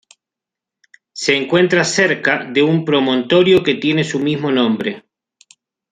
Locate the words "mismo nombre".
4.19-5.05